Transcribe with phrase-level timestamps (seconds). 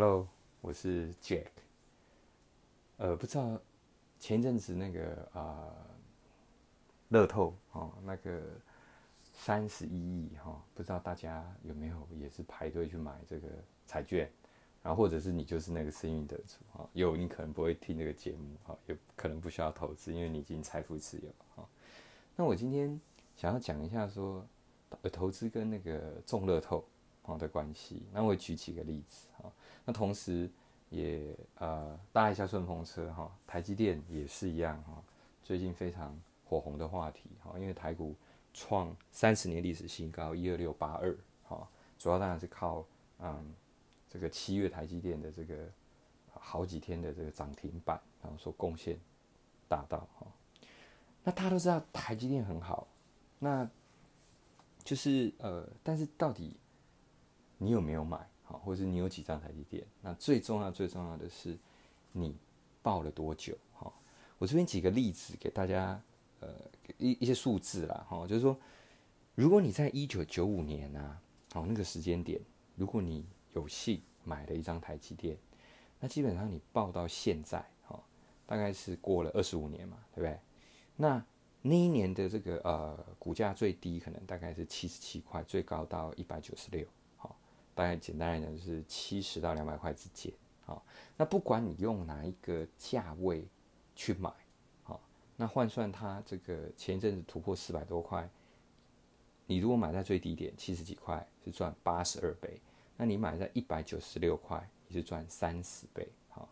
[0.00, 0.26] Hello，
[0.62, 1.48] 我是 Jack。
[2.96, 3.60] 呃，不知道
[4.18, 5.76] 前阵子那个啊，
[7.10, 8.40] 乐透哦，那个
[9.20, 13.46] 三十一亿哈，不知道大家有没有也是排队去买这个
[13.84, 14.26] 彩券，
[14.82, 21.68] 然后或者是你就是那个幸运得主哈，有你可能不会听这个节目哈，有可能不需要投资，因为你已经财富自由哈。
[22.36, 22.98] 那我今天
[23.36, 24.42] 想要讲一下说，
[25.12, 26.82] 投资跟那个中乐透。
[27.38, 29.52] 的关系，那我举几个例子哈。
[29.90, 30.48] 那同时
[30.88, 33.28] 也呃搭一下顺风车哈。
[33.44, 35.02] 台积电也是一样哈，
[35.42, 37.58] 最近非常火红的话题哈。
[37.58, 38.14] 因为台股
[38.54, 41.68] 创三十年历史新高一二六八二哈，
[41.98, 42.86] 主要当然是靠
[43.18, 43.52] 嗯
[44.08, 45.68] 这个七月台积电的这个
[46.34, 48.96] 好几天的这个涨停板，然后说贡献
[49.66, 50.26] 大到哈。
[51.24, 52.86] 那大家都知道台积电很好，
[53.40, 53.68] 那
[54.84, 56.56] 就是呃，但是到底？
[57.58, 58.24] 你有没有买？
[58.50, 59.86] 好，或是你有几张台积电？
[60.02, 61.56] 那最重要、最重要的是，
[62.10, 62.36] 你
[62.82, 63.56] 报了多久？
[63.72, 63.92] 哈，
[64.38, 66.02] 我这边举个例子给大家，
[66.40, 66.52] 呃，
[66.98, 68.58] 一一些数字啦，哈，就是说，
[69.36, 72.40] 如果你在一九九五年啊，好那个时间点，
[72.74, 75.38] 如果你有幸买了一张台积电，
[76.00, 78.02] 那基本上你报到现在，哈，
[78.46, 80.36] 大概是过了二十五年嘛，对不对？
[80.96, 81.24] 那
[81.62, 86.84] 那一年的这个呃股价最低可能大概是七十七块，最高到一百九十六。
[87.74, 90.32] 大概简单来讲就是七十到两百块之间，
[90.66, 90.84] 好，
[91.16, 93.46] 那不管你用哪一个价位
[93.94, 94.30] 去买，
[94.82, 95.00] 好，
[95.36, 98.28] 那换算它这个前一阵子突破四百多块，
[99.46, 102.60] 你如果买在最低点七十几块是赚八十二倍，
[102.96, 106.48] 那你买在一百九十六块你是赚三十倍，好，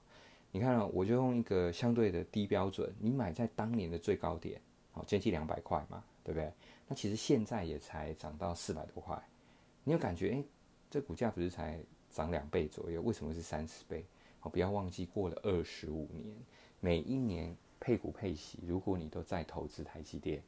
[0.50, 4.60] 你看啊我就用一个相对的低标准，你买在当年的最高点，
[4.92, 6.50] 好，接近两百块嘛，对不对？
[6.86, 9.22] 那其实现在也才涨到四百多块，
[9.84, 10.44] 你有感觉诶？
[10.90, 11.78] 这股价不是才
[12.10, 14.04] 涨两倍左右，为什么是三十倍？
[14.40, 16.34] 好，不要忘记过了二十五年，
[16.80, 20.42] 每一年配股配息，如果你都在投资台积电，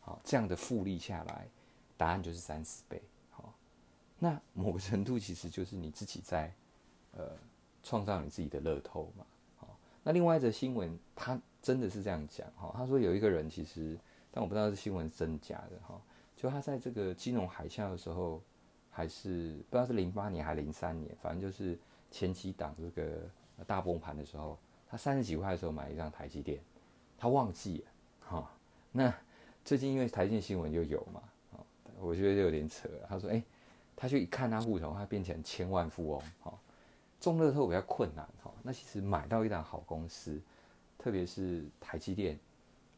[0.00, 1.46] 好，这样的复利下来，
[1.96, 3.00] 答案就是三十倍。
[3.30, 3.54] 好，
[4.18, 6.52] 那某个程度其实就是你自己在
[7.12, 7.30] 呃
[7.82, 9.24] 创造你自己的乐透嘛。
[9.56, 13.96] 好，那另外一则新闻，他真的是这样讲哈，他说有一个人其实，
[14.32, 16.02] 但我不知道是新闻真假的哈，
[16.34, 18.42] 就他在这个金融海啸的时候。
[18.96, 21.76] 还是不知道是零八年还是零三年，反正就是
[22.12, 23.28] 前期档这个
[23.66, 24.56] 大崩盘的时候，
[24.88, 26.60] 他三十几块的时候买一张台积电，
[27.18, 27.90] 他忘记了
[28.28, 28.50] 哈。
[28.92, 29.12] 那
[29.64, 31.20] 最近因为台积电新闻就有嘛，
[31.54, 31.58] 啊，
[32.00, 32.88] 我觉得有点扯。
[33.08, 33.42] 他说，哎，
[33.96, 36.56] 他去一看他户头，他变成千万富翁哈。
[37.18, 40.40] 中乐透比较困难哈，那其实买到一档好公司，
[40.96, 42.38] 特别是台积电，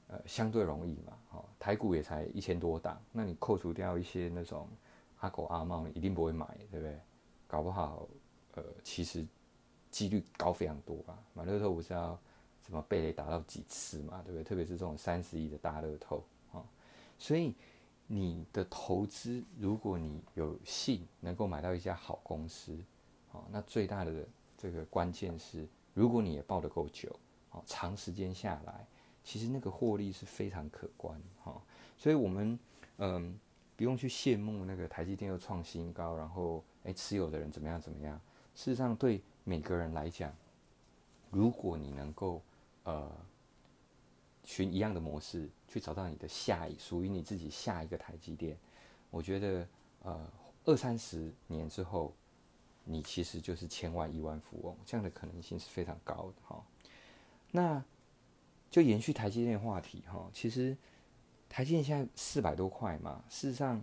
[0.08, 1.44] 呃，相对容易嘛，哈。
[1.58, 4.68] 台股也才一千多档，那你扣除掉一些那种。
[5.20, 6.98] 阿狗阿猫一定不会买，对不对？
[7.46, 8.06] 搞不好，
[8.54, 9.24] 呃，其实
[9.90, 11.18] 几率高非常多吧。
[11.32, 12.18] 买乐透不是要
[12.66, 14.44] 什么被雷打到几次嘛，对不对？
[14.44, 16.62] 特别是这种三十亿的大乐透啊。
[17.18, 17.54] 所以
[18.06, 22.76] 你的投资，如果你有幸能够买到一家好公司，
[23.32, 24.26] 啊，那最大的
[24.58, 27.14] 这个关键是，如果你也抱得够久，
[27.50, 28.86] 啊，长时间下来，
[29.24, 31.62] 其实那个获利是非常可观，哈。
[31.96, 32.58] 所以我们，
[32.98, 33.38] 嗯。
[33.76, 38.18] 不用去羡慕那个台积电又创新高，然后诶持有的人怎么样怎么样？
[38.54, 40.34] 事实上，对每个人来讲，
[41.30, 42.42] 如果你能够
[42.84, 43.12] 呃
[44.44, 48.56] 循一样的模式去找到你的下一属于你自己下一个台积电，
[49.10, 49.68] 我觉得
[50.04, 50.26] 呃
[50.64, 52.14] 二三十年之后，
[52.82, 56.64] 你其实就是千万亿万富翁，这样的可能性是非常高的哈。
[57.50, 57.84] 那
[58.70, 60.74] 就延续台积电话题哈，其实。
[61.48, 63.82] 台积电现在四百多块嘛，事实上，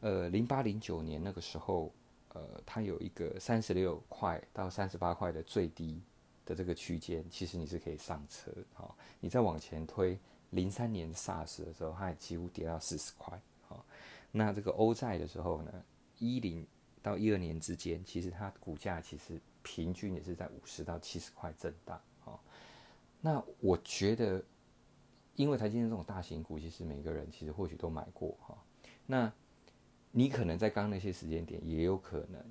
[0.00, 1.92] 呃，零八零九年那个时候，
[2.30, 6.02] 呃，它有一个三十六块到三十八块的最低
[6.44, 10.18] 的这个区间，其实你是可以上车，好，你再往前推，
[10.50, 13.84] 零三年 SARS 的时候，它也几乎跌到四十块，好，
[14.32, 15.72] 那这个欧债的时候呢，
[16.18, 16.66] 一零
[17.02, 22.42] 到一二年之间，其实它股价其实平均也是在五十到七十块震荡，好，
[23.20, 24.42] 那我觉得。
[25.36, 28.58] 因为台积电这种大型股，其实每个人其实或许都买过哈。
[29.06, 29.32] 那
[30.10, 32.44] 你可能在刚刚那些时间点，也有可能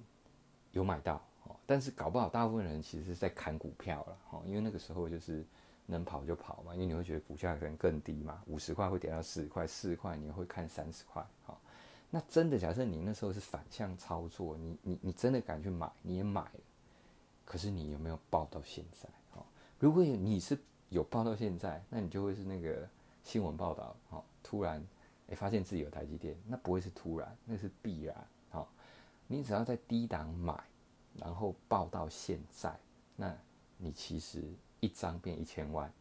[0.71, 1.55] 有买到哦。
[1.67, 4.41] 但是搞不好大部分人其实是在砍股票了哈。
[4.45, 5.45] 因为那个时候就是
[5.85, 11.55] 能跑就跑嘛，因为你会觉得股价可能更低嘛，五十块会跌到四十块，四十块你会看三十块哈。
[12.09, 16.59] 那真的假设你那时候是反向操作，你你你真的敢去买，你也买了，
[17.45, 19.07] 可是你有没有报到现在？
[19.31, 19.45] 哈，
[19.77, 20.57] 如果你是。
[20.89, 22.88] 有报到现在，那你就会是那个
[23.24, 24.86] 新闻报道，好，突然
[25.30, 28.68] 哎发现自己有台积电，那不会是突然，那是必然，好，
[29.27, 30.62] 你只要在低档买，
[31.15, 32.77] 然后报到现在，
[33.15, 33.36] 那
[33.77, 34.44] 你其实
[34.80, 35.91] 一张变一千万，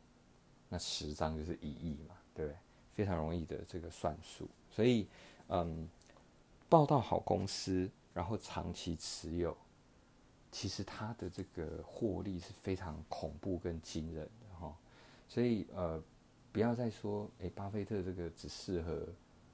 [0.69, 2.59] 那十张就是一亿嘛，对不对？
[2.93, 5.07] 非常容易的这个算术，所以
[5.47, 5.89] 嗯，
[6.69, 9.57] 报到好公司，然后长期持有，
[10.51, 14.29] 其实它的这个获利是非常恐怖跟惊人。
[15.29, 16.03] 所以呃，
[16.51, 19.07] 不要再说诶，巴菲特这个只适合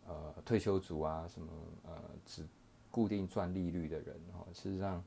[0.07, 1.93] 呃退休族啊，什么呃
[2.25, 2.47] 只
[2.91, 4.47] 固定赚利率的人哈。
[4.53, 5.03] 事实上，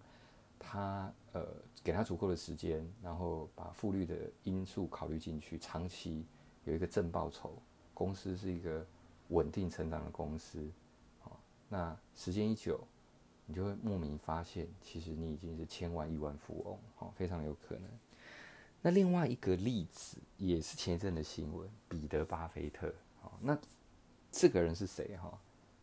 [0.59, 1.45] 他呃
[1.83, 6.25] 给他足够的时间，然后把复利的因素考虑进去，长期
[6.65, 7.53] 有一个正报酬。
[7.93, 8.85] 公司是一个
[9.29, 10.69] 稳定成长的公司，
[11.19, 12.79] 好，那时间一久，
[13.45, 17.89] 你就会莫名发现，其实你已经是千万亿万富翁，好，非常有可能。
[18.81, 23.57] 那另外一个例子也是前一阵的新闻，彼得·巴菲特，好，那
[24.31, 25.17] 这个人是谁？
[25.17, 25.39] 哈，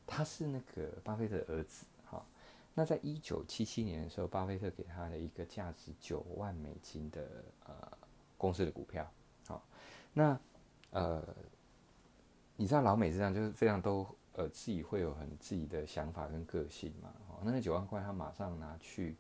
[0.06, 2.24] 他是那个巴菲特的儿子，哈。
[2.74, 7.98] 那在一九七七年的时候，巴菲特给他的一个价值九万美金的呃
[8.36, 9.10] 公司的股票，
[9.46, 9.64] 好，
[10.12, 10.38] 那
[10.90, 11.22] 呃。
[12.56, 19.16] 你知道老美这样就是非常都呃自己会有很自己的想法跟个性嘛，哦，那那九万块他马上拿去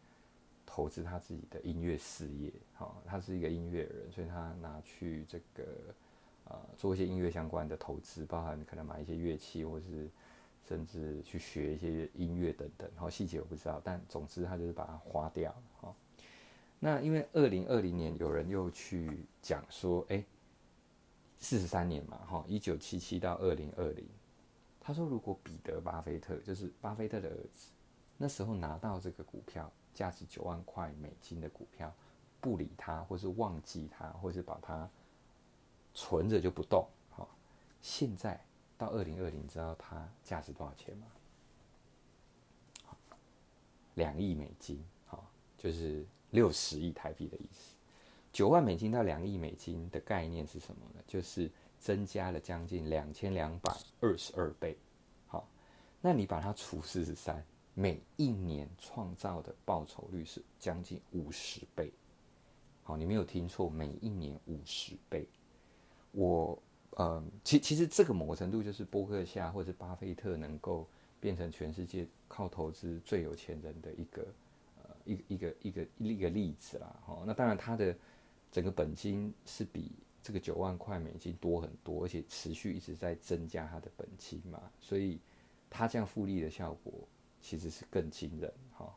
[0.66, 5.64] 投资他自己的音乐事业，好，他是一个音乐人，所以他拿去这个
[6.44, 10.08] 呃做一些音乐相关的投资，包含可能买一些乐器，或是
[10.68, 15.94] 甚至去学一些音乐等等，好细节我不知道，但总之他就是把它花掉了，哈。
[16.78, 20.24] 那因为二零二零年有人又去讲说，哎。
[21.36, 24.06] 四十三年嘛，哈，一九七七到二零二零。
[24.80, 27.68] 他说，如果彼得·巴菲特就是巴菲特的儿子，
[28.16, 31.92] 那时候拿到这个股票，价值九万块美金的股票，
[32.40, 34.88] 不理他，或是忘记他，或是把它
[35.94, 37.26] 存着就不动，哈。
[37.82, 38.40] 现在
[38.78, 41.06] 到二零二零，知道它价值多少钱吗？
[43.94, 45.24] 两亿美金，好，
[45.56, 47.74] 就是六十亿台币的意思。
[48.32, 51.00] 九万美金到两亿美金的概念是什么呢？
[51.06, 54.76] 就是增加了将近两千两百二十二倍。
[55.28, 55.46] 好，
[56.00, 57.44] 那你把它除四十三，
[57.74, 61.92] 每一年创造的报酬率是将近五十倍。
[62.82, 65.26] 好，你没有听错，每一年五十倍。
[66.12, 66.58] 我
[66.90, 70.86] 呃，其其实这个某个程度就是波克夏或者巴菲特能够
[71.20, 74.26] 变成全世界靠投资最有钱人的一个
[74.82, 76.96] 呃一一个一个一个例子啦。
[77.04, 77.94] 好，那当然他的。
[78.52, 79.90] 整个本金是比
[80.22, 85.18] 这个九万块美金多很多，而且持续一直在增加他的本金嘛，所以
[85.68, 86.92] 他这样复利的效果
[87.44, 88.90] 其实是更惊人哈。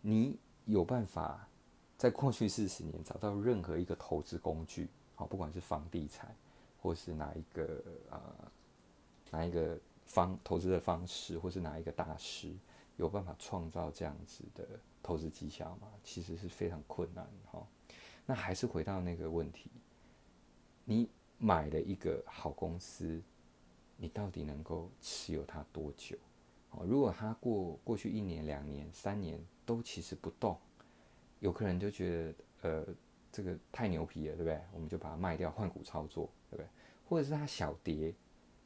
[0.00, 1.48] 你有办法
[1.98, 6.32] 在过去四十年找到任何一个投资工具，好，不管是房地产
[6.80, 8.20] 或是哪一个呃
[9.32, 9.76] 哪一个
[10.06, 12.54] 方投资的方式，或是哪一个大师
[12.96, 14.64] 有办法创造这样子的
[15.02, 15.88] 投资绩效吗？
[16.04, 17.66] 其实是非常困难哈。
[18.24, 19.68] 那还是回到那个问题，
[20.84, 21.08] 你
[21.38, 23.20] 买了一个好公司，
[23.96, 26.16] 你到底能够持有它多久？
[26.72, 30.58] 哦，如果它过过去一年、两年、三年都其实不动，
[31.40, 32.86] 有可能就觉得呃
[33.30, 34.60] 这个太牛皮了，对不对？
[34.74, 36.66] 我们就把它卖掉换股操作，对不对？
[37.08, 38.14] 或者是它小跌，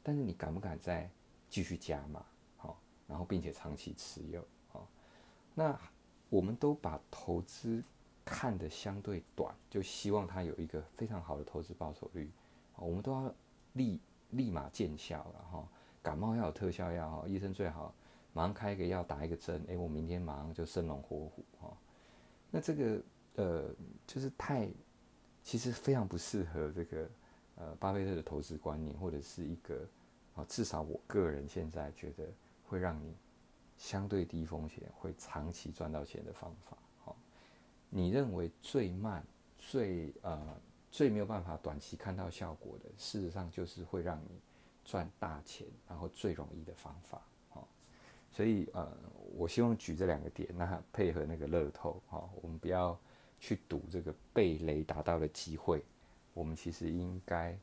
[0.03, 1.11] 但是你敢不敢再
[1.49, 2.25] 继续加码？
[2.57, 4.89] 好，然后并且长期持有，好，
[5.55, 5.79] 那
[6.29, 7.85] 我们都把投资。
[8.29, 12.29] 看的相对短，就希望它有一个非常好的投资报酬率，
[12.75, 13.33] 我们都要
[13.75, 15.69] 立立马见效了哈。
[16.07, 17.93] 感冒要有特效药哈，医生最好
[18.33, 21.77] 马上开一个药打一个针，哎，我明天马上就生龙活虎哈。
[22.49, 23.03] 那这个
[23.35, 23.75] 呃，
[24.07, 24.69] 就是太
[25.43, 27.11] 其实非常不适合这个
[27.57, 29.85] 呃巴菲特的投资观念，或者是一个
[30.37, 32.25] 啊，至少我个人现在觉得
[32.69, 33.13] 会让你
[33.77, 36.79] 相对低风险，会长期赚到钱的方法。
[37.89, 39.27] 你认为最慢、
[39.59, 40.61] 最呃、
[40.93, 44.41] 最没有办法短期看到效果的，事实上就是会让你
[44.87, 47.21] 赚大钱，然后最容易的方法，
[47.53, 47.63] 哦。
[48.31, 48.91] 所以呃，
[49.35, 52.01] 我希望举这两个点，那配合那个乐透，
[52.41, 52.99] 我们不要
[53.39, 55.85] 去赌这个被雷打到的机会。
[56.33, 57.55] 我们其实应该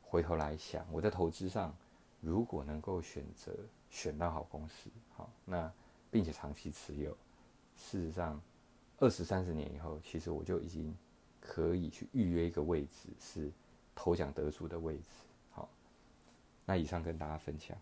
[0.00, 1.76] 回头来想，我在投资上
[2.22, 3.52] 如果能够选择
[3.90, 5.70] 选到好公司，好，那
[6.10, 7.10] 并且长期持有，
[7.76, 8.40] 事实上。
[9.00, 10.92] 二十三十年以后，其实我就已经
[11.40, 13.48] 可以去预约一个位置，是
[13.94, 15.04] 头奖得主的位置。
[16.68, 17.74] 那以上跟大家分享。